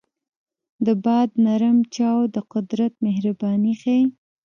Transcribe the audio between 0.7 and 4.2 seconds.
د باد نرم چپاو د قدرت مهرباني ښيي.